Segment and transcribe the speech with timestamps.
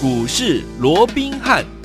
[0.00, 1.77] 股市罗宾汉。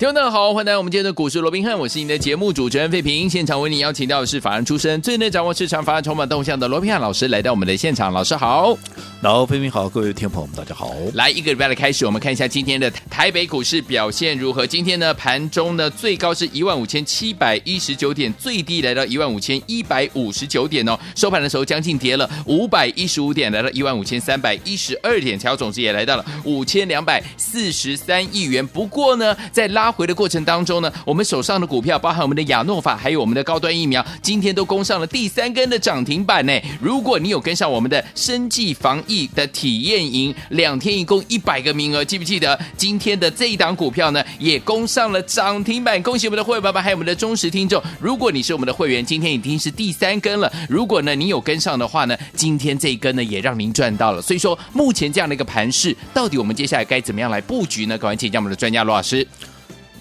[0.00, 3.28] 听众大家好，欢迎来到我们今天的股市罗宾汉，我是你的节目主持人费平。
[3.28, 8.10] 现场为你邀请到的是法人出身、最能掌握市场法案筹码动向的罗宾汉老师，来到我们的现场。
[8.10, 8.74] 老师好，
[9.20, 10.94] 老费平好，各位听众朋友们大家好。
[11.12, 14.66] 来一个礼拜的开始，我们看一下今天的台北股市表现如何？
[14.66, 20.98] 今天呢，盘中呢最高是一万五千七百一十九点，最低来到一万五千一百五十九点哦。
[21.14, 28.66] 收盘的时候将近跌了五百一十五点，来到一万五千三百一十二点，成交总值也来到了五千两百四十三亿元。
[28.66, 36.52] 不过呢，在拉回的过程当中，呢，我们手上的股票，包含我们的亚诺法，还有我们的高端疫苗，今天都攻上了第三根的涨停板呢。
[36.80, 46.02] 如果你有跟上我们的生技防疫的体验营，两天一共一百个名额，记不记得今天的这一档股票呢，也攻上了涨停板？
[46.02, 47.82] 恭喜我们的会员爸爸，还有我们的忠实听众。
[48.00, 50.52] 如果你是我们的会员，今天已经是第三根了。
[50.68, 54.22] 如果呢你有跟上的话呢，今天这一根呢也让您赚到了。
[54.22, 57.96] 所以说，目前这样的一个盘势，到底我们接下来该怎么样来布局呢？
[57.98, 59.26] 赶快请教我们的专家罗老师。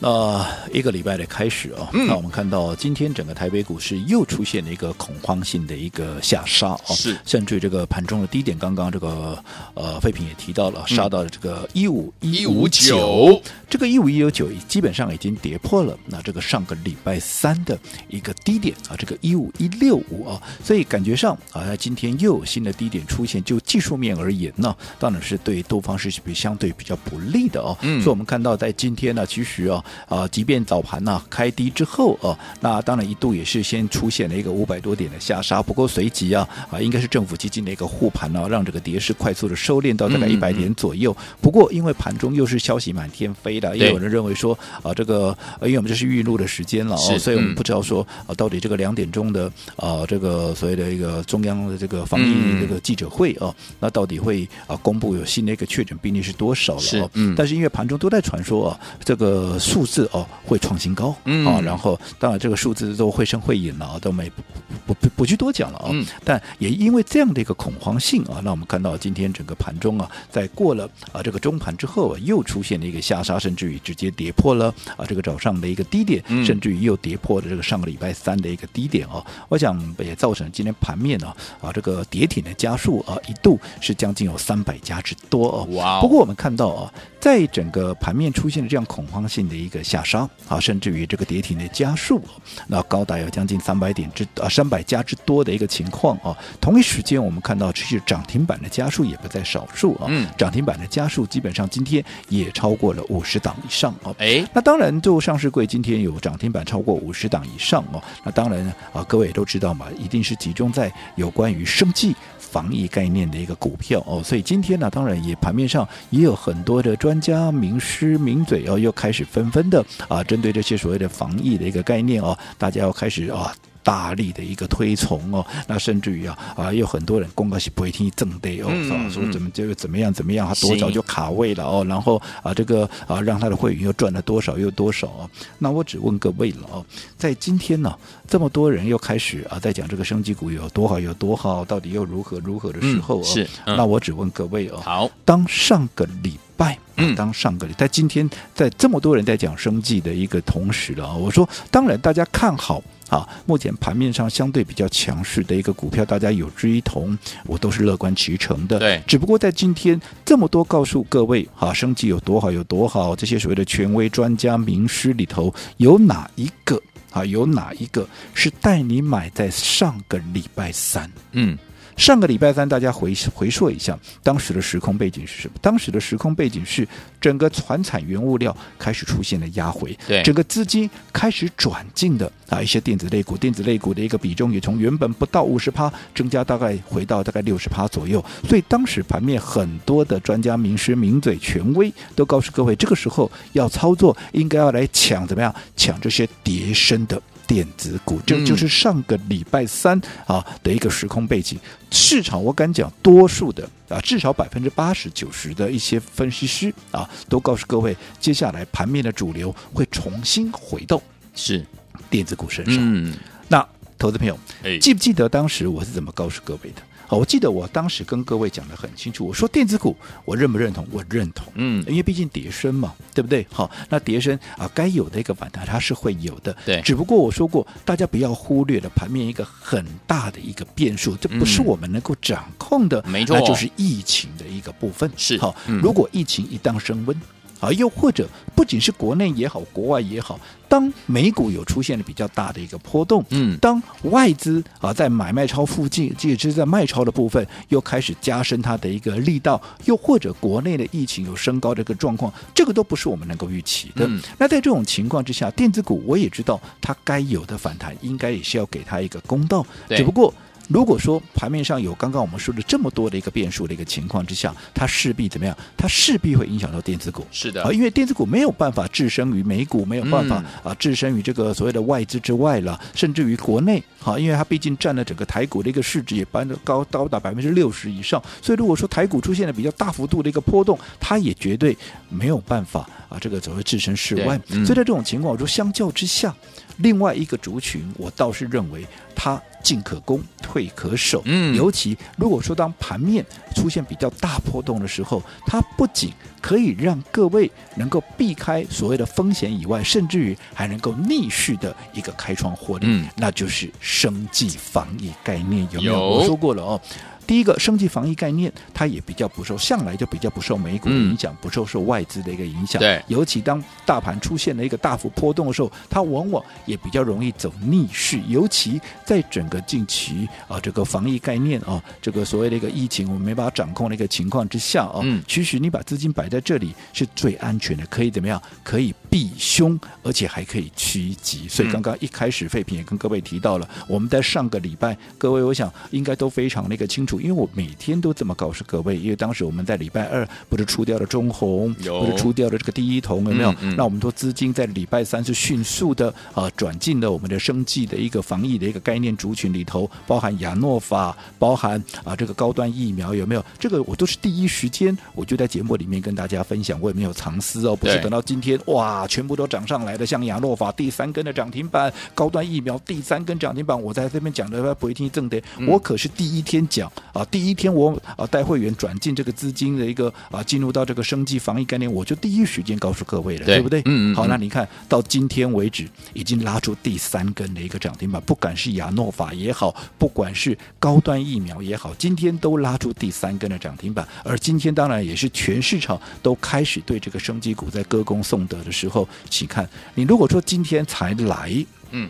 [0.02, 9.38] 那一个礼拜的开始啊，嗯、那我们看到今天整个台北股市又出现了一个恐慌性的一个下杀啊，是甚至于这个盘中的低点，刚刚这个
[9.74, 17.78] 呃废品也提到了，杀到了这个一五一五九，这个一五一五九基本上已经跌破了那这个上个礼拜三的
[18.08, 27.78] 一个低点啊，这个一五一六五啊，所以感觉上啊，在今天又有新的低点出现，就技术面而言呢，当然是对多方是比相对比较不利的哦。
[27.82, 29.84] 嗯，所以我们看到在今天呢，其实啊。
[30.08, 41.12] 啊，即便早盘呢、啊、开低之后哦、啊，那当然一度也是先出现了一个五百多点的下杀，不过随即啊啊，应该是政府基金的一个护盘呢、啊，让这个跌势快速的收敛到大概一百点左右。
[41.12, 57.04] 嗯嗯，不过因为盘中又是消息满天飞的，也有人认为说啊，这个因为我们这是预录的时间了哦，所以我们不知道说啊，到底这个两点钟的啊这个所谓的一个中央的这个防疫这个记者会啊，那到底会啊公布有新的一个确诊病例是多少了？
[57.04, 64.44] 哦，嗯，但是因为盘中都在传说啊，这个数字哦会创新高，嗯啊，然后当然这个数字都绘声绘影了啊，都没不
[64.88, 65.90] 不不不去多讲了啊。
[65.92, 79.26] 嗯，但也因为这样的一个恐慌性啊，那我们看到今天整个盘中啊，在过了啊这个中盘之后啊，又出现了一个下杀，甚至于直接跌破了啊这个早上的一个低点，甚至于又跌破了这个上个礼拜三的一个低点啊。
[79.48, 85.68] 我想也造成今天盘面呢啊这个跌停的加数啊一度是将近有三百家之多哦。
[85.76, 86.00] 哇！
[86.02, 86.94] 不过我们看到啊。
[87.20, 92.22] 在整个盘面出现了这样恐慌性的一个下杀啊，甚至于这个跌停的家数，
[92.68, 96.36] 那高达有将近三百点之啊三百家之多的一个情况啊。
[96.60, 100.08] 同一时间，我们看到其实涨停板的家数也不在少数啊。
[100.10, 104.14] 嗯，涨停板的家数基本上今天也超过了五十档以上啊。
[104.18, 108.02] 哎，那当然，就上市柜今天有涨停板超过五十档以上哦。
[108.24, 112.16] 那当然啊，各位也都知道嘛，一定是集中在有关于生技。
[112.52, 123.54] 防疫概念的一个股票哦，所以今天呢，当然也盘面上也有很多的专家、名师、名嘴哦，又开始纷纷的啊，针对这些所谓的防疫的一个概念哦，大家要开始啊。
[123.82, 135.30] 大力的一个推崇哦，那甚至于啊啊，有很多人公告是不会听正的哦，嗯嗯、说怎么就怎么样怎么样，他多早就卡位了哦，然后啊这个啊让他的会员又赚了多少又多少哦。
[135.58, 136.86] 那我只问各位了哦，
[137.18, 137.98] 在今天呢、啊，
[138.30, 152.82] 这么多人又开始啊在讲这个生技股有多好有多好，到底又如何如何的时候哦，嗯、是，嗯、那我只问各位哦，好，当上个礼拜，嗯，当上个礼拜，在今天在这么多人在讲生计的一个同时了啊，我说当然大家看好。
[153.10, 157.18] 啊，目前盘面上相对比较强势的一个股票，大家有志一同，
[157.48, 158.78] 我都是乐观其成的。
[158.78, 166.80] 对，只不过在今天这么多告诉各位，哈，生技有多好有多好，这些所谓的权威专家名师里头，有哪一个
[167.12, 167.26] 啊？
[167.26, 171.12] 有哪一个是带你买在上个礼拜三？
[171.32, 171.58] 嗯。
[172.00, 175.54] 上个礼拜三，大家回回溯一下，当时的时空背景是什么？
[175.62, 176.88] 当时的时空背景是
[177.20, 188.24] 整个船产原物料开始出现了压回，对，整个资金开始转进的啊，一些电子类股，电子类股的一个比重也从原本不到五十趴，增加大概回到大概六十趴左右。
[188.48, 195.54] 所以当时盘面很多的专家、名师、名嘴、权威都告诉各位，这个时候要操作，应该要来抢怎么样？
[195.76, 197.22] 抢这些叠升的。
[197.50, 201.60] 电子股，这就是上个礼拜三啊的一个时空背景。
[201.90, 211.02] 市场我敢讲，多数的啊，至少百分之八十九十的一些分析师啊，都告诉各位，接下来盘面的主流会重新回到
[211.34, 211.66] 是
[212.08, 212.76] 电子股身上。
[212.78, 213.16] 嗯，
[213.48, 213.68] 那
[213.98, 214.38] 投资朋友，
[214.80, 216.84] 记不记得当时我是怎么告诉各位的？
[217.10, 220.88] 好，我记得我当时跟各位讲的很清楚，我说电子股我认不认同？
[220.92, 223.44] 我认同，嗯，因为毕竟跌升嘛，对不对？
[223.52, 226.80] 好，那跌升啊，该有的一个反弹它是会有的，对。
[226.84, 235.10] 只不过我说过，大家不要忽略了盘面一个很大的一个变数，这不是我们能够掌控的，没错，那就是疫情的一一个部分。
[235.16, 237.18] 是好，嗯如果疫情一旦升温。
[237.60, 254.06] 啊，又或者不仅是国内也好，国外也好，当美股有出现了比较大的一个波动，嗯当外资啊在买卖超附近，即是在卖超的部分又开始加深它的一个力道，又或者国内的疫情有升高这个状况，这个都不是我们能够预期的。
[254.08, 260.34] 嗯那在这种情况之下，电子股我也知道它该有的反弹，应该也是要给它一个公道，只不过。
[260.70, 265.58] 如果说盘面上有刚刚我们说的这么多的一个变数的一个情况之下，它势必怎么样？
[265.76, 267.26] 它势必会影响到电子股。
[267.32, 273.84] 是的啊，因为电子股没有办法置身于美股，没有办法、嗯啊置身于这个所谓的外资之外了，甚至于国内。
[273.98, 281.76] 好，因为它毕竟占了整个台股的一个市值也搬得高高达百分之六十以上，所以如果说台股出现了比较大幅度的一个波动，它也绝对
[282.10, 284.40] 没有办法啊这个所谓置身事外。
[284.50, 286.34] 嗯所以在这种情况，我说相较之下，
[286.80, 288.86] 另外一个族群，我倒是认为
[289.16, 291.22] 它进可攻，退可守。
[291.26, 296.12] 嗯尤其如果说当盘面出现比较大波动的时候，它不仅
[296.42, 305.94] 可以让各位能够避开所谓的风险以外，甚至于还能够逆势的一个开创获利，嗯那就是生计防疫概念有没有？
[305.94, 306.82] 有我说过了哦。
[307.30, 312.80] 第一个生技防疫概念，它也比较不受，向来就比较不受美股的影响，不受受外资的一个影响。
[312.82, 318.20] 对尤其当大盘出现了一个大幅波动的时候，它往往也比较容易走逆势。
[318.28, 328.42] 尤其在整个近期啊，这个防疫概念啊，这个所谓的一个疫情我们没办法掌控的一个情况之下啊，嗯其实你把资金摆在这里是最安全的，可以怎么样？
[328.64, 331.48] 可以避凶，而且还可以趋吉。
[331.48, 343.52] 所以刚刚一开始废品也跟各位提到了，我们在上个礼拜，各位我想应该都非常那个清楚，因为我每天都这么告诉各位，因为当时我们在礼拜二不是出掉了中红，有不是出掉了这个第一桶，有没有？
[343.54, 353.44] 嗯嗯那我们说资金在礼拜三是迅速的啊转进了我们的生计的一个防疫的一个概念族群里头，包含亚诺法，包含啊这个高端疫苗，有没有？
[353.58, 358.60] 这个我都是第一时间我就在节目里面跟大家分享，我也没有藏私哦，不是等到今天
[359.00, 373.80] 哇全部都涨上来的，像亚诺法第三根的涨停板，高端疫苗第三根涨停板，我在这边讲的不一定正的，嗯我可是第一天讲啊，第一天我啊带会员转进这个资金的一个啊进入到这个生机防疫概念，我就第一时间告诉各位了，对对不对？
[373.80, 384.06] 好，嗯嗯好那你看到今天为止已经拉出第三根的一个涨停板，不管是亚诺法也好，不管是高端疫苗也好，今天都拉出第三根的涨停板。
[384.24, 388.89] 而今天当然也是全市场都开始对这个生机股在歌功颂德的时候，
[389.30, 392.10] 请看你如果说今天才来，嗯，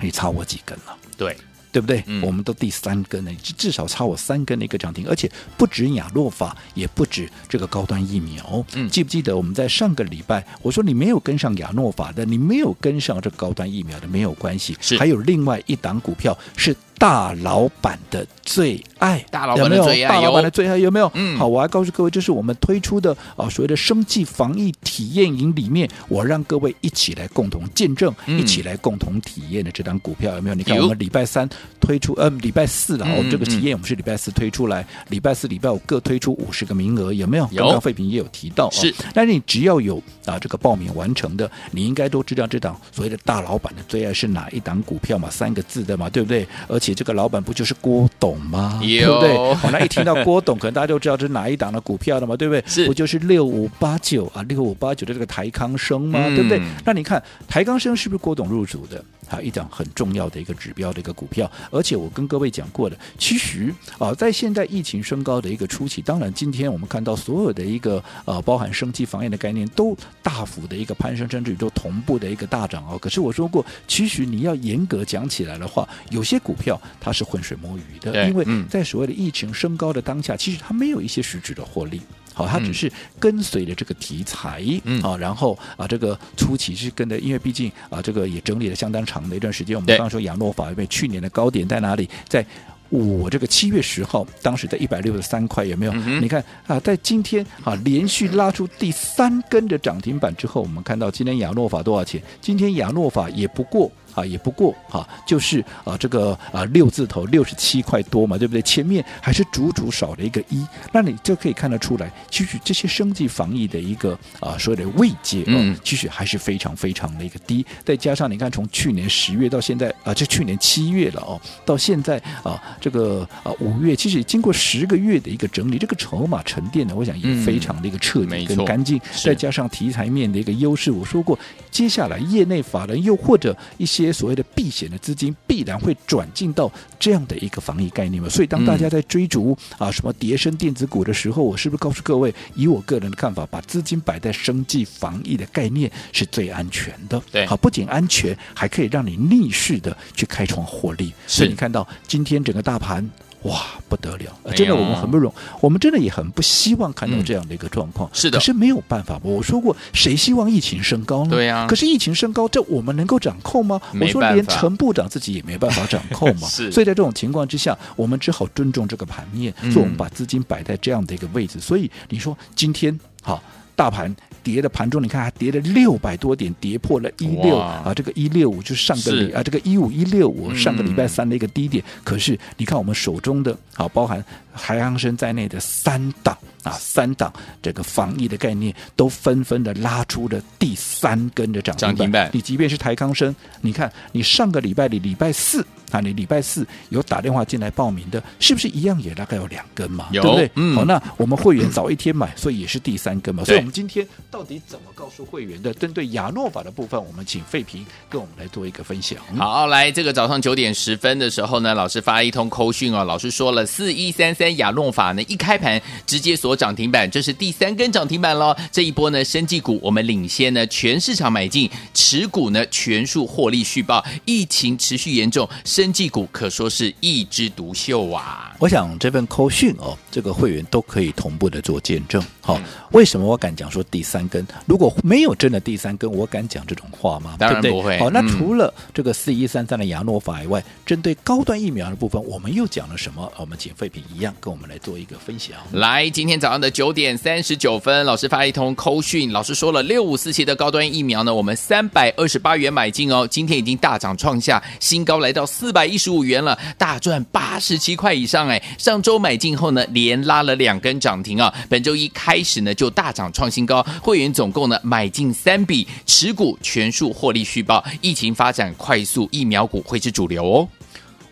[0.00, 0.96] 你差我几根了？
[1.16, 1.36] 对，
[1.72, 2.02] 对不对？
[2.06, 8.64] 嗯我们都第三根了，至至少差我三根的一个涨停，而且不止亚诺法，也不止这个高端疫苗。
[8.74, 21.10] 嗯记不记得我们在上个礼拜我说你没有跟上亚诺法的，你没有跟上这高端疫苗的没有关系，还有另外一档股票是大老板的最爱，大老板的最爱有大老板的最爱有没有？
[21.14, 30.54] 嗯好，我还告诉各位，这是我们推出的啊所谓的生计防疫体验营里面，我让各位一起来共同见证，嗯一起来共同体验的这档股票有没有？
[30.54, 31.48] 你看我们礼拜三
[31.80, 37.48] 推出，呃，礼拜四了，们这个体嗯验我们是礼拜四推出来，礼拜四、礼拜五各推出五十个名额，有没有？
[37.52, 45.30] 有刚刚费平也有提到，是哦，但是你只要有啊这个报名完成的，你应该都知道这档所谓的大老板的最爱是哪一档股票嘛？
[45.30, 46.46] 三个字的嘛，对不对？
[46.66, 48.78] 而且这个老板不就是郭董吗？
[48.82, 49.54] 对不对？
[49.54, 52.62] 好，那一听到郭董，可能大家就知道这是哪一档的股票了嘛，对不对？
[52.66, 54.42] 是不就是六五八九啊？
[54.42, 56.20] 六五八九的这个台康生吗？
[56.26, 56.60] 嗯对不对？
[56.84, 59.04] 那你看台康生是不是郭董入主的？
[59.28, 72.96] 啊，一档很重要的一个指标的一个股票，而且我跟各位讲过的，其实啊，在现在疫情升高的一个初期，当然今天我们看到所有的一个呃，包含生机防疫的概念都大幅的一个攀升，甚至于都同步的一个大涨哦。
[72.96, 82.00] 可是我说过，其实你要严格讲起来的话，有些股票它是浑水摸鱼的，因为嗯在所谓的疫情升高的当下，其实它没有一些实质的获利。
[82.34, 89.74] 好，它只是跟随着这个题材，嗯啊，然后啊，这个初期是跟的，因为毕竟啊，这个也整理了相当长的一段时间。
[89.74, 92.08] 我们刚刚说亚诺法，因为去年的高点在哪里？
[92.28, 92.46] 在
[92.90, 95.92] 我这个七月十号，当时在一百六十三块，有没有？
[95.96, 102.22] 嗯你看啊，在今天啊，连续拉出第三根的涨停板之后，我们看到今天亚诺法多少钱？
[102.40, 103.90] 今天亚诺法也不过。
[104.14, 108.62] 啊，也不过啊，就是啊，这个啊六字头六十七块多嘛，对不对？
[108.62, 117.64] 前面还是足足少了一个一，那你就可以看得出来，其实这些生技防疫的一个啊所谓的位阶，嗯，其实还是非常非常的一个低。
[117.84, 129.00] 再加上你看，从去年十月到现在啊，这去年七月了哦，到现在啊，这个啊五月，其实经过十个月的一个整理，这个筹码沉淀呢，我想也非常的一个彻底跟干净。
[129.12, 131.38] 是再加上题材面的一个优势，我说过，
[131.70, 134.07] 接下来业内法人又或者一些。
[134.08, 138.28] 些所谓的避险的资金必然会转进到这样的一个防疫概念嘛。
[138.28, 147.22] 所以当大家在追逐啊什么叠升电子股的时候，我是不是告诉各位，以我个人的看法，把资金摆在生计防疫的概念是最安全的。
[147.30, 151.12] 对，好，不仅安全，还可以让你逆势的去开创获利。
[151.26, 153.08] 所以你看到今天整个大盘。
[153.42, 154.24] 哇，不得了！
[154.56, 158.08] 真的，我们很不容，我们真的也很不希望看到这样的一个状况。
[158.08, 159.18] 嗯、是的，可是没有办法。
[159.22, 161.30] 我说过，谁希望疫情升高呢？
[161.30, 161.66] 对呀、啊。
[161.68, 163.80] 可是疫情升高，这我们能够掌控吗？
[164.00, 166.48] 我说，连陈部长自己也没办法掌控嘛。
[166.50, 166.72] 是。
[166.72, 171.58] 所以在这种情况之下，我们只好尊重这个盘面，所以我们把资金摆在这样的一个位置。
[171.58, 173.42] 嗯、所以你说今天好，
[173.76, 174.14] 大盘。
[174.52, 181.84] 跌的盘中，你看还跌了六百多点，跌破了一六啊，这个一六五就是上个礼啊，这个一五一六五上个礼拜三的一个低点。
[181.84, 184.24] 嗯、可是你看我们手中的啊，包含
[184.58, 192.28] 海康生在内的三档啊，三档这个防疫的概念都纷纷的拉出了第三根的涨停板。
[192.32, 195.64] 你即便是台康生，你看你上个礼拜的礼拜四。
[195.90, 200.06] 啊，你礼拜四有打电话进来报名的，是不是一样也大概有两根嘛？
[200.12, 200.50] 有对不对？
[200.56, 200.76] 嗯。
[200.76, 203.42] 好，那我们会员早一天买，所以也是第三根嘛。
[203.42, 205.72] 所以，我们今天到底怎么告诉会员的？
[205.72, 209.18] 针对亚诺法的部分，我们请费平跟我们来做一个分享。
[209.38, 218.56] 好，来，这个早上九点十分的时候呢，老师发一通扣讯哦，老师说了四一三三亚诺法呢，一开盘直接锁涨停板，这是第三根涨停板喽。
[218.72, 224.04] 这一波呢，生技股我们领先呢，全市场买进，持股呢全数获利续报。
[224.24, 228.54] 疫情持续严重，生技股可说是一枝独秀啊！
[228.58, 232.22] 我想这份扣讯哦，这个会员都可以同步的做见证。
[232.40, 234.46] 好、哦，嗯、为什么我敢讲说第三根？
[234.66, 237.36] 如果没有真的第三根，我敢讲这种话吗？
[237.38, 237.98] 当然不会。
[237.98, 243.30] 好、哦，那除了这个四一三三的亚诺法以外，嗯、针对高端疫苗的部分，我们又讲了什么？
[243.38, 245.56] 我们请废品一样跟我们来做一个分享。
[245.72, 256.08] 来，今天早上的九点三十九分，老师发一通扣讯，老师说了六五四七的高端疫苗呢，我们三百二十八元买进哦，今天已经大涨创下新高，来到四百一十。
[256.08, 258.58] 五元了，大赚八十七块以上哎！
[258.78, 261.52] 上周买进后呢，连拉了两根涨停啊！
[261.68, 263.86] 本周一开始呢，就大涨创新高。
[264.02, 267.84] 会员总共呢买进三笔，持股全数获利续报。
[268.00, 270.68] 疫情发展快速，疫苗股会是主流哦。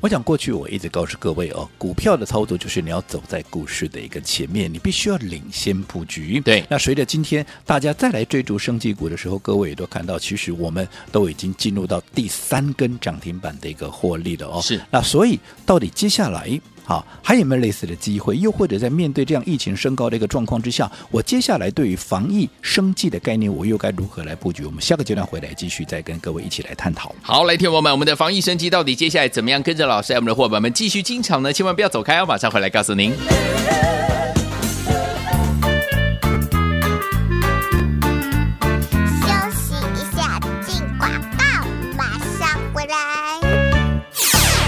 [0.07, 6.41] 我想过去我一直告诉各位哦，股票的操作就是你要走在股市的一个前面，你必须要领先布局。
[6.43, 14.63] 对，那随着今天大家再来追逐升级股的时候，各位也都看到，其实我们都已经进入到第三根涨停板的一个获利了哦。
[14.63, 16.61] 是，那所以到底接下来？
[16.87, 18.37] 好，还有没有类似的机会？
[18.39, 24.65] 又或者在面对这样疫情升高的一个状况之下，我接下来对于防疫生计的概念，我又该如何来布局？
[24.65, 27.13] 我们下个阶段回来继续再跟各位一起来探讨。
[27.21, 29.61] 好，来，听友们，我们的防疫生计到底接下来怎么样？
[29.61, 31.53] 跟着老师，我们的伙伴们继续进场呢？
[31.53, 33.13] 千万不要走开哦，马上回来告诉您。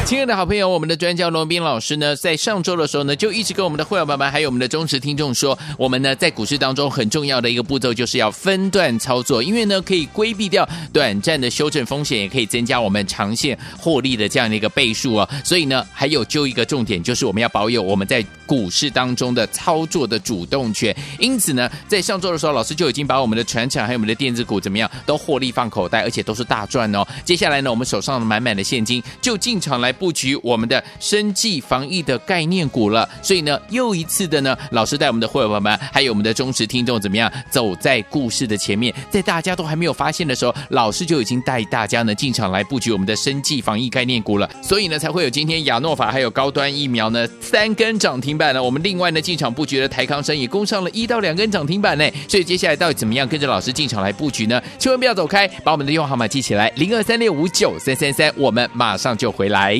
[0.08, 15.28] 亲爱的好朋友，我们的专家罗宾老师呢，在上周的时候呢，就一直跟我们的会员朋友们，还有我们的忠实听众说，我们呢在股市当中很重要的一个步骤，就是要分段操作，因为呢可以规避掉短暂的修正风险，也可以增加我们长线获利的这样的一个倍数哦。
[15.44, 20.96] 所以呢，还有就一个重点，就是我们要保有我们在股市当中的操作的主动权。
[21.18, 27.06] 因此呢，在上周的时候，老师就已经把我们的船厂还有我们的电子股怎么样都获利放口袋，而且都是大赚哦。
[27.26, 30.12] 接下来呢，我们手上满满的现金，就进场来布。
[30.18, 54.60] 局我们的生技防疫的概念股了，所以呢，又一次的呢，老师带我们的会员朋友们，还有我们的忠实听众怎么样，走在故事的前面，在大家都还没有发现的时候，老师就已经带大家呢进场来布局我们的生技防疫概念股了，所以呢，才会有今天亚诺法还有高端疫苗呢三根涨停板呢，我们另外呢进场布局的台康生也攻上了一到两根涨停板呢，所以接下来到底怎么样跟着老师进场来布局呢？
[54.80, 59.78] 千万不要走开，把我们的电话号码记起来，零二三六五九三三三，我们马上就回来。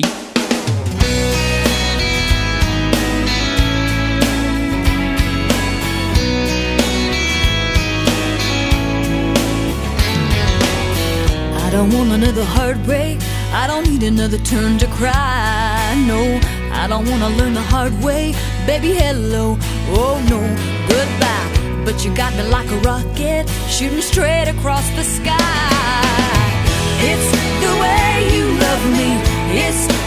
[11.79, 13.17] Don't want another heartbreak.
[13.53, 15.95] I don't need another turn to cry.
[16.05, 16.21] No,
[16.73, 18.33] I don't wanna learn the hard way.
[18.67, 19.57] Baby, hello.
[19.97, 20.41] Oh no,
[20.91, 21.85] goodbye.
[21.85, 26.49] But you got me like a rocket, shooting straight across the sky.
[27.11, 27.29] It's
[27.63, 29.09] the way you love me.
[29.63, 29.98] It's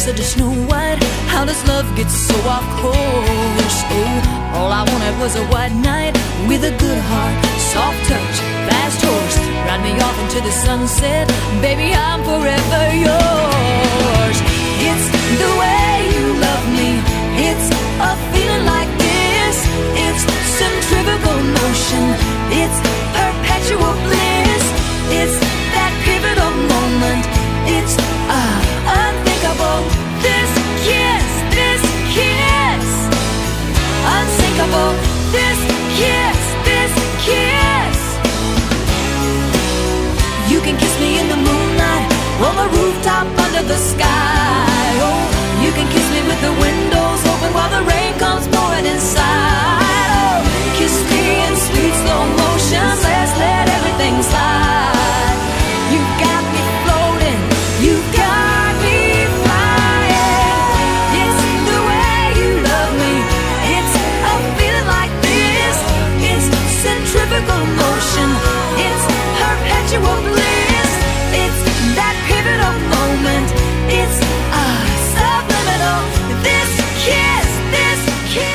[0.00, 3.78] Cinderella said to Snow White, How does love get so off course?
[3.92, 6.14] Oh, all I wanted was a white knight
[6.48, 7.36] with a good heart,
[7.72, 8.36] soft touch,
[8.68, 9.36] fast horse.
[9.66, 11.28] Ride me off into the sunset,
[11.60, 14.38] baby, I'm forever yours.
[14.88, 15.06] It's
[15.42, 16.90] the way you love me,
[17.48, 17.68] it's
[18.00, 19.56] a feeling like this.
[20.04, 20.22] It's
[20.60, 22.04] centrifugal motion,
[22.62, 22.78] it's
[23.16, 24.64] perpetual bliss.
[25.20, 25.36] It's
[25.74, 27.24] that pivotal moment.
[27.68, 28.19] It's
[29.50, 29.82] unthinkable.
[30.22, 30.50] This
[30.86, 31.82] kiss, this
[32.14, 32.86] kiss,
[34.16, 34.92] unsinkable.
[35.32, 35.58] This
[35.98, 36.92] kiss, this
[37.26, 37.98] kiss.
[40.50, 42.12] You can kiss me in the moonlight,
[42.46, 44.39] on the rooftop under the sky.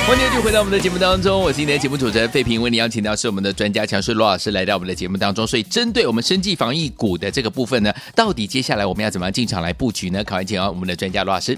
[0.07, 5.45] 欢迎继续回到我们的节目当中，我是今天的节目主持人费平，为您邀请到是我们的专家强势罗老师来到我们的节目当中。
[5.47, 10.23] 所以针对我们生技防疫股的这个部分呢，到底接下来我们要怎么样进场来布局呢？
[10.23, 11.57] 考完请啊，我们的专家罗老师。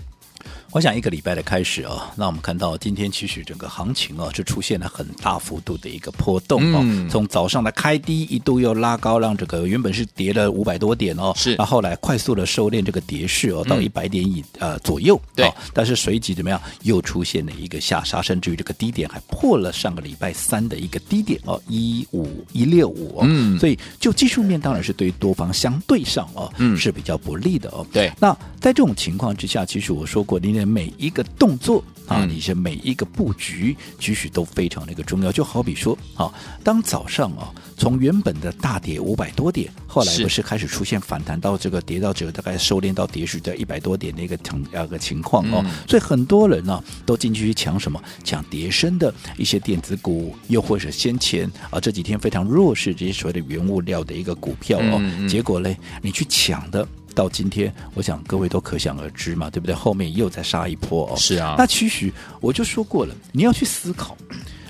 [0.78, 6.82] 我想一个礼拜的开始啊，那我们看到今天其实整个行情啊，是出现了很大幅度的一个波动哦。
[6.84, 15.20] 嗯从早上的开低一度又拉高，让这个原本是跌了五百多点哦，是然后后来快速的收敛这个跌势哦，嗯到一百点以呃左右。
[15.36, 23.22] 对哦，但是随即怎么样，又出现了一个下杀，甚至于这个低点还破了上个礼拜三的一个低点哦，一五一六五哦。
[23.24, 27.84] 嗯所以就技术面当然是对于多方相对上哦，嗯是比较不利的哦。
[27.92, 28.32] 对那
[28.62, 35.32] 在这种情况之下，其实我说过，你的每一个动作啊，嗯你是每一个布局，其实都非常的一个重要。
[35.32, 36.32] 就好比说，啊，
[36.64, 48.02] 当早上啊，从原本的大跌五百多点，后来不是开始出现反弹到这个跌到这个大概收敛到跌势在一百多点的一个情呃个情况哦，嗯所以很多人呢、都进去抢什么？
[48.24, 56.88] 抢跌升的一些电子股，又或者先前啊这几天非常弱势这些所谓的原物料的一个股票哦，结果嘞，你去抢的。
[57.18, 59.74] 到今天，我想各位都可想而知嘛，对不对？
[59.74, 61.16] 后面又再杀一波哦。
[61.18, 64.16] 是啊那其实我就说过了，你要去思考，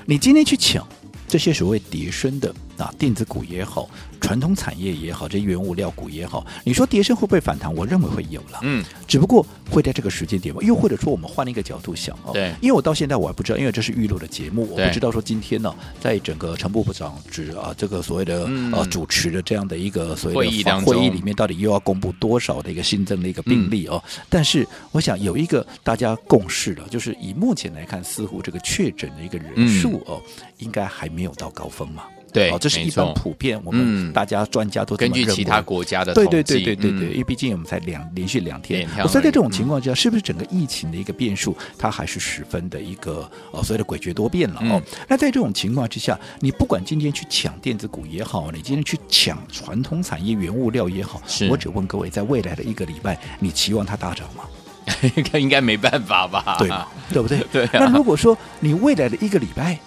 [0.06, 0.88] 你今天去抢
[1.28, 7.74] 这些所谓叠升的啊，电子股也好，传统产业也好，这些原物料股也好，你说跌升会不会反弹？
[7.74, 12.54] 我认为会有了，嗯，只不过会在这个时间点嘛，又或者说我们换一个角度想哦，对。
[12.62, 18.72] 因为我到现在我还不知道，因为这是预录的节目，我不知道说今天呢，在整个陈部部长指啊这个所谓的、嗯。
[18.74, 20.94] 呃主持的这样的一个所谓的会议当中。
[20.94, 24.02] 会议里面，到底又要公布多少的一个新增的一个病例哦？
[24.30, 30.22] 但是我想有一个大家共识了，就是以目前来看，似乎这个确诊的一个人数哦，
[30.60, 32.04] 应该还没有到高峰嘛。
[32.34, 44.82] 对哦，这是一般普遍我嗯们大家专家都根据其他国家的对统计对对对对嗯对，因为毕竟我们才两连续两天，所以在这种情况之下，是不是整个疫情的一个变数，它还是十分的一个呃所谓的诡谲多变了哦？
[44.82, 54.44] 嗯那在这种情况之下，你不管今天去抢电子股也好，你今天去抢传统产业原物料也好，我只问各位，在未来的一个礼拜，你期望它大涨吗？
[55.34, 56.56] 应该没办法吧？
[56.60, 56.88] 对吗？
[57.12, 57.40] 对不对？
[57.52, 59.78] 对啊那如果说你未来的一个礼拜，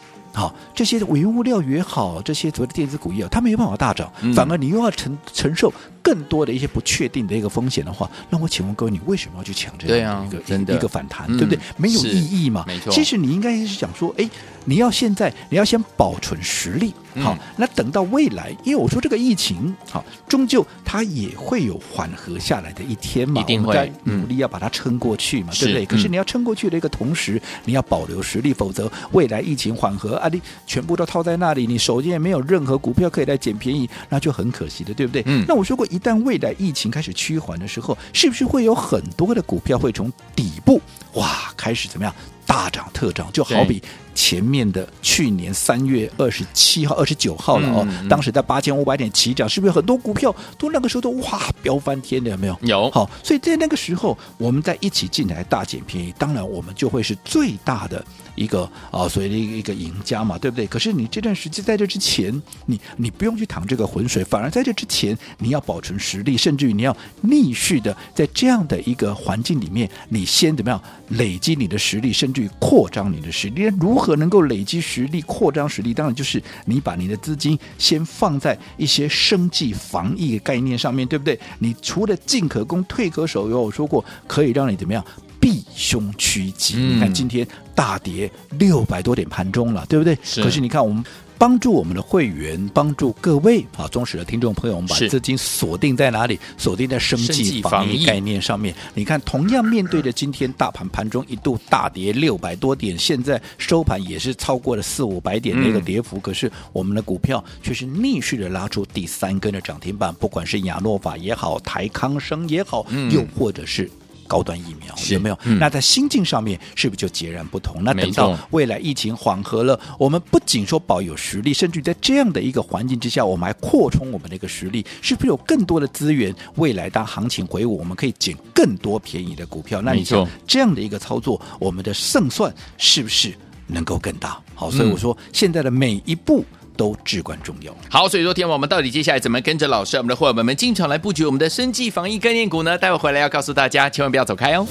[0.41, 4.33] 好，这些原物料也好，这些所谓的电子股也好，它没有办法大涨，嗯。
[4.33, 5.71] 反而你又要承承受
[6.03, 11.59] 更多的一些不确定的一个风险的话，那我请问各位，你为什么要去抢这样的一个、一个反弹，嗯对不对？
[11.77, 12.65] 没有意义嘛？
[12.67, 14.29] 没错其实你应该是想说，哎，
[14.65, 25.87] 你要现在你要先保存实力，好，嗯那等到未来，因为我说这个疫情，好，终究它也会有缓和下来的一天嘛，一定会努力要把它撑过去嘛，是对不对？
[25.87, 35.23] 可是嗯你要撑过去的一个同时，你要保留实力，否则未来疫情缓和啊，你全部都套在那里，你手机也没有任何股票可以来捡便宜，那就很可惜的，对不对？
[35.27, 40.81] 嗯那我说过，一旦未来疫情开始趋缓的时候，是不是会有很多的股票会从底部
[41.15, 42.15] 哇开始怎么样
[42.47, 43.31] 大涨特涨？
[43.33, 43.83] 就好比
[44.21, 52.31] 前面的去年三月二十七号、二十九号了哦，嗯嗯当时在八千五百点起涨，是不是很多股票都那个时候都哇飙翻天的？
[52.31, 52.59] 有没有？
[52.61, 58.05] 有好，所以在那个时候，我们在一起进来大捡便宜，当然我们就会是最大的
[58.35, 60.67] 一个啊，所谓的一个一个赢家嘛，对不对？
[60.67, 62.31] 可是你这段时间在这之前，
[62.67, 73.63] 你你不用去淌这个浑水，反而在这之前，你要保存实力，甚至于你要逆势的在这样的一个环境里面，你先怎么样累积你的实力，甚至于扩张你的实力？
[73.81, 75.95] 如何何能够累积实力、扩张实力？
[75.95, 81.39] 当然就是你把你的资金先放在一些生计防疫的概念上面，对不对？
[81.61, 85.05] 你除了进可攻、退可守，有我说过可以让你怎么样
[85.39, 86.75] 避凶趋吉。
[86.77, 90.19] 嗯、你看今天大跌六百多点盘中了，对不对？
[90.23, 90.43] 是。
[90.43, 91.05] 可是你看我们。
[91.41, 96.39] 帮助我们的会员，帮助各位啊，忠实的听众朋友，我们把资金锁定在哪里？
[96.59, 98.75] 锁定在生计防疫概念上面。
[98.93, 113.91] 你看，同样面对着今天大盘盘中一度大跌六百多点，现在收盘也是超过了四五百点的一个跌幅，嗯、可是我们的股票却是逆势的拉出第三根的涨停板，不管是亚诺法也好，台康生也好，嗯、又或者是。
[114.31, 115.37] 高端疫苗有没有？
[115.43, 117.83] 嗯、那在心境上面是不是就截然不同？
[117.83, 126.33] 那等到未来疫情缓和了，我们不仅说保有实力，甚至在这样的一个环境之下，我们还扩充我们的一个实力，是不是有更多的资源？
[126.55, 129.83] 未来当行情回稳，我们可以捡更多便宜的股票。
[129.83, 133.35] 那你说这样的一个操作，我们的胜算是不是
[133.67, 134.41] 能够更大？
[134.55, 136.45] 好，所以我说现在的每一步。
[136.81, 137.77] 都至关重要。
[137.91, 142.79] 好，所以说，天，我们到底接下来怎么跟着老师，我们的伙伴们进场来布局我们的生计防疫概念股呢？
[142.79, 144.67] 待会回来要告诉大家，千万不要走开哦。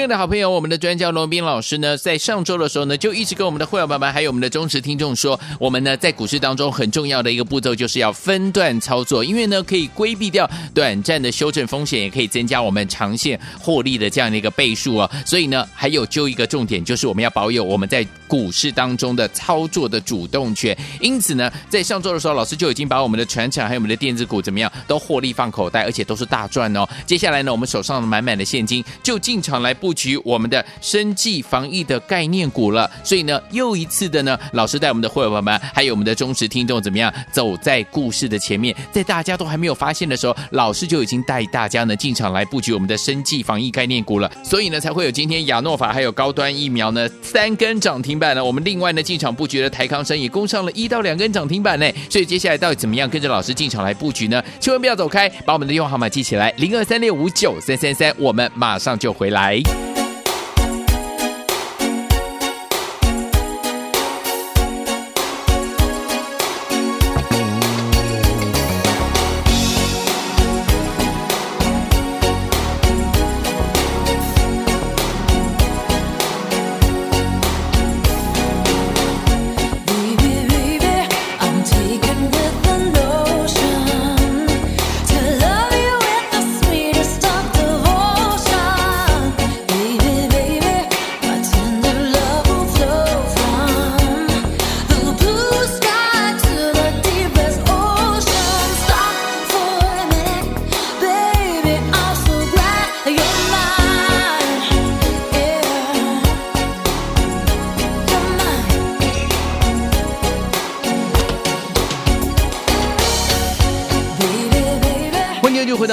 [0.00, 15.10] 亲爱的好朋友，我们的专家罗宾老师呢，在上周的时候呢，就一直跟我们的会员朋友们，还有我们的忠实听众说，我们呢在股市当中很重要的一个步骤，就是要分段操作，因为呢可以规避掉短暂的修正风险，也可以增加我们长线获利的这样的一个倍数哦。
[15.26, 20.74] 所以呢，还有就一个重点，就是我们要保有我们在股市当中的操作的主动权。
[21.02, 26.88] 因此呢，在上周的时候，老师就已经把我们的传产还有我们的电子股怎么样都获利放口袋，而且都是大赚哦。
[27.04, 54.40] 接下来呢，我们手上满满的现金，就进场来布布局我们的生技防疫的概念股了，所以呢，又一次的呢，老师带我们的会员朋友们，还有我们的忠实听众怎么样，走在故事的前面，在大家都还没有发现的时候，老师就已经带大家呢进场来布局我们的生技防疫概念股了，所以呢，才会有今天亚诺法还有高端疫苗呢三根涨停板呢，我们另外呢进场布局的台康生也攻上了一到两根涨停板呢，所以接下来到底怎么样跟着老师进场来布局呢？
[54.60, 59.60] 千万不要走开，把我们的电话号码记起来，零二三六五九三三三，我们马上就回来。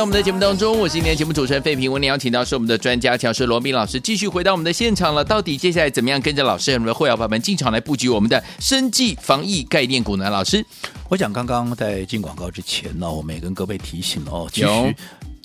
[0.08, 1.91] 我们的节目当中，我是今天节目主持人费平。
[1.91, 5.22] 我们邀请到是我们的专家，讲师罗宾老师，继续回到我们的现场了。
[5.22, 10.30] 到底接下来怎么样跟着老师和我们的会员朋友们进场来布局我们的生计防疫概念股呢？
[10.30, 10.65] 老师，
[11.10, 14.96] 我想刚刚在进广告之前呢，我们也跟各位提醒了哦，其实。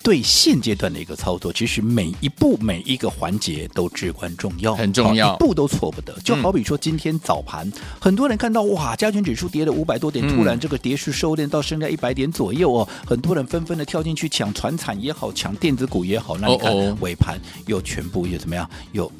[0.02, 6.12] 对现阶段的一个操作，其实每一步每一个环节都至关重要，很重要，一步都错不得。
[6.24, 18.68] 就好比说今天早盘，嗯、很多人看到哇，加权指数跌了五百多点，突然这个跌势收敛到剩下一百点左右哦，很多人纷纷的跳进去抢传产也好，抢电子股也好，那你看尾盘又全部又怎么样？
[18.90, 19.10] 又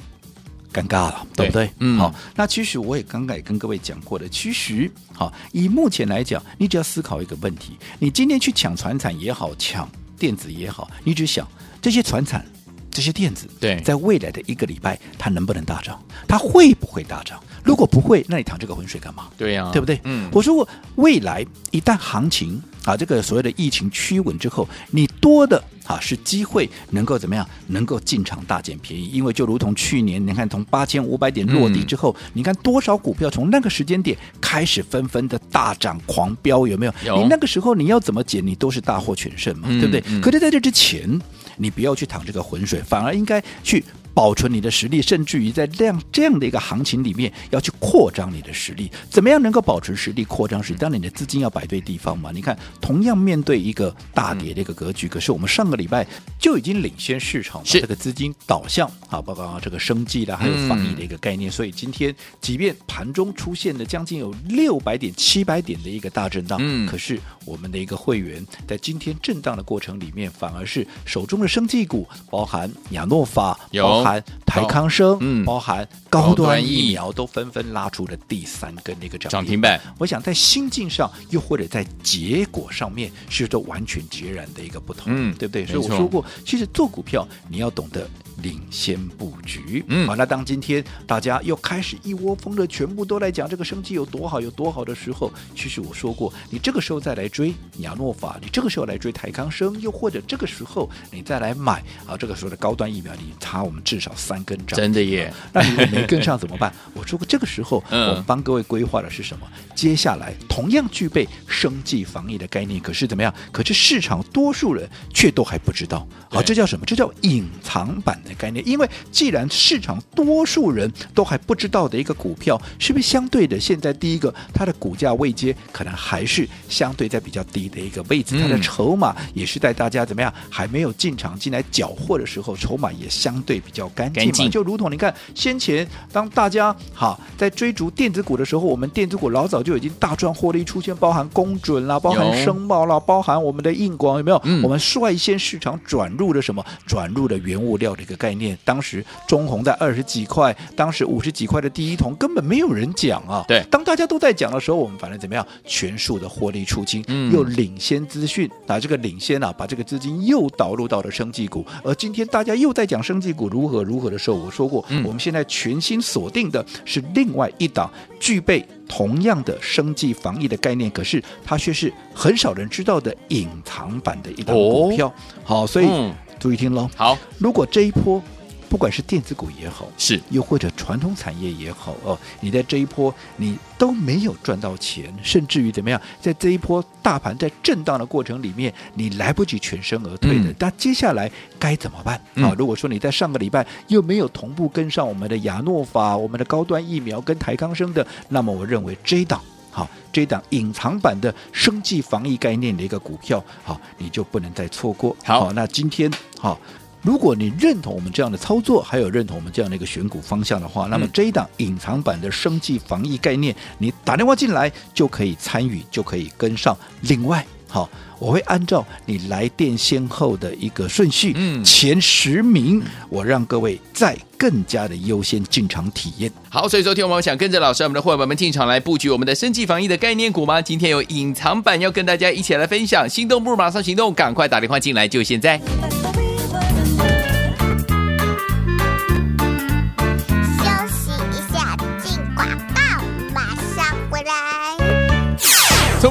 [0.72, 1.70] 尴尬了，对，对不对？
[1.78, 9.88] 嗯，好，那其实我也刚刚也跟各位讲过的，其实好，以目前来讲，你只要思考一个问题，你今天去抢传产也好，抢。
[10.22, 11.44] 电子也好，你只想
[11.80, 12.46] 这些船产、
[12.92, 16.00] 这些电子，对，在未来的一个礼拜，它能不能大涨？
[16.28, 17.42] 它会不会大涨？
[17.64, 19.28] 如果不会，那你淌这个浑水干嘛？
[19.36, 20.00] 对呀、啊，对不对？
[20.04, 27.46] 嗯，我说过，未来一旦行情啊，这个所谓的疫情趋稳之后，你多的啊是机会能够怎么样？
[27.68, 36.94] 能够进场大捡便宜，因为就如同去年，你看从八千五百点落地之后，嗯、你看多少股票从那个时间点开始纷纷的大涨狂飙，有没有？
[37.04, 37.22] 有。
[37.22, 38.44] 你那个时候你要怎么捡？
[38.46, 40.02] 你都是大获全胜嘛，嗯、对不对？
[40.08, 41.20] 嗯、可是在这之前，
[41.56, 48.90] 你不要去淌这个浑水，反而应该去保存你的实力，甚至于在这样这样的一个行情里面，要去扩张你的实力。
[49.08, 50.78] 怎么样能够保持实力、扩张实力？
[50.78, 52.30] 当然，你的资金要摆对地方嘛。
[52.32, 56.06] 你看，同样面对一个大跌的一个格局，可是我们上个礼拜
[56.38, 61.50] 就已经领先市场，把这个资金导向啊，包括这个生计的，还有防疫的一个概念。
[61.50, 73.58] 所以今天，即便盘中出现了将近有六百点、七百点的一个大震荡，嗯，可是我们的一个会员在今天震荡的过程里面，反而是手中的生技股，包含亚诺法，
[74.02, 79.80] 包含台康生，嗯，包含高端疫苗，都纷纷拉出了第三根那个涨停板。
[79.98, 85.66] 我想在心境上，又或者在结果上面，是都完全截然的一个不同，嗯，对不对？
[85.66, 88.08] 所以我说过，其实做股票你要懂得
[88.42, 105.32] 领先布局，嗯，好，那当今天大家又开始一窝蜂的全部都来讲这个生机有多好有多好的时候，其实我说过，你这个时候再来追亚诺法，你这个时候来追台康生，又或者这个时候你再来买啊，这个时候的高端疫苗，你差我们至少三根涨，真的耶！
[105.52, 106.72] 那你没跟上怎么办？
[106.94, 109.46] 我说过，这个时候我们帮各位规划的是什么？
[109.74, 113.32] 接下来同样具备生计防疫的概念，可是怎么样？
[113.50, 116.84] 可是市场多数人却都还不知道，好，这叫什么？
[116.86, 118.66] 这叫隐藏版的概念。
[118.66, 123.58] 因为既然市场多数人都还不知道的一个股票，是不是相对的？
[123.58, 134.48] 现在第一个，它的股价位阶可能还是相对在比较低的一个位置，它的筹码也是在大家怎么样还没有进场进来缴获的时候，筹码也相对比较干净嘛。
[134.48, 144.40] 就如同你看，先前当大家哈在追逐电子股的时候，我们电子股老早就已经大赚获利出现，包含公准啦，包含声茂啦，包含我们的硬广有没有？
[144.44, 146.64] 嗯、我们率先市场转入了什么？
[146.86, 148.56] 转入了原物料的一个概念。
[148.64, 153.44] 当时中红在二十几块，当时五十几块的第一桶根本没有人讲啊。
[153.48, 161.64] 对，当大家都在讲的时候，我们反正怎么样，全数的获利出清，嗯、又领先资讯啊，这个领先啊，把这个资金又导入到了生技股。
[161.82, 175.08] 而今天大家又在讲生技股如何如何的时候，我说过，嗯、我们现在全新锁定的是另外一档具备同样的生技防疫的概念，可是它却是很少人知道的隐藏版的一档股票。
[175.08, 175.12] 哦、
[175.44, 176.90] 好，所以、嗯、注意听喽。
[176.96, 178.20] 好，如果这一波。
[178.68, 192.22] 不管是电子股也好，是又或者传统产业也好哦，你在这一波你都没有赚到钱，甚至于怎么样，在这一波大盘在震荡的过程里面，你来不及全身而退的，嗯、那接下来该怎么办啊？
[192.36, 199.38] 嗯、如果说你在上个礼拜又没有同步跟上我们的亚诺法、我们的高端疫苗跟台康生的，那么我认为这一档
[199.72, 205.16] 好，这一档隐藏版的生计防疫概念的一个股票，好，你就不能再错过。
[205.24, 206.08] 好，好，那今天
[206.38, 206.60] 好。
[207.00, 216.76] 如果你认同我们这样的操作，还有认同我们这样的一个选股方向的话，那么这一档隐藏版的生计防疫概念，你打电话进来就可以参与，就可以跟上。
[217.00, 217.90] 另外，好，
[218.22, 226.30] 我会按照你来电先后的一个顺序，嗯，前十名，我让各位再更加的优先进场体验。
[226.48, 230.62] 好，所以昨天我们想跟着老师，我们的伙伴们进场来布局我们的生计防疫的概念股吗？
[230.62, 235.60] 今天有隐藏版要跟大家一起来分享，心动不如马上行动，赶快打电话进来，就现在。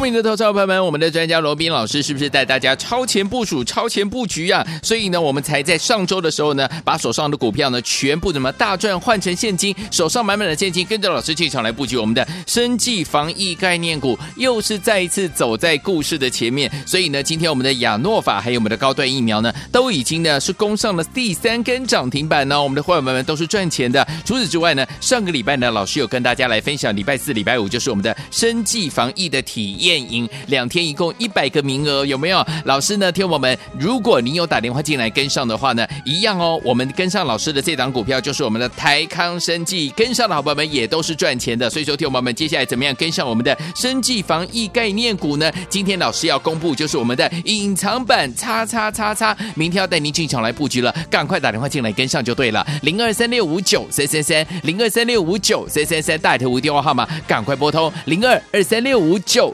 [0.01, 4.65] 明的投资者朋友们，我们的专家罗宾老师是不是带大家超前部署、超前布局啊？
[4.81, 16.71] 所以呢，我们才在上周的时候呢，把手上的股票呢全部怎么大赚换成现金，手上满满的现金，跟着老师进场来布局我们的生技防疫概念股，又是再一次走在故事的前面。
[16.85, 22.61] 所以呢，今天我们的亚诺法还有我们的高端疫苗呢，都已经呢是攻上了第三根涨停板呢。
[22.61, 24.07] 我们的伙伴们都是赚钱的。
[24.25, 29.90] 除此之外呢，上个礼拜呢，老师有跟大家来分享，礼拜四、礼拜五就是我们的生技防疫的体验。
[29.91, 32.45] 验营两天一共一百个名额，有没有？
[32.65, 33.11] 老师呢？
[33.11, 36.59] 听我们，如果你有打电话进来跟上的话呢，一样哦。
[36.63, 41.69] 我们跟上老师的这档股票就是我们的台康生技，跟上的好朋友们也都是赚钱的。
[41.69, 45.51] 所以说，听我们接下来怎么样跟上我们的生技防疫概念股呢？
[45.69, 52.65] 今天老师要公布就是我们的隐藏版叉叉叉叉，明天要带您进场来布局了，赶快打电话进来跟上就对了。
[52.83, 59.53] 零二三六五九三三三，零二三六五九三三三，大头无电话号码，赶快拨通零二二三六五九。